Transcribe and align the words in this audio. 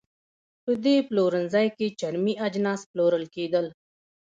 په 0.63 0.71
دې 0.83 0.95
پلورنځۍ 1.07 1.67
کې 1.77 1.87
چرمي 1.99 2.33
اجناس 2.47 2.81
پلورل 2.91 3.25
کېدل. 3.35 3.65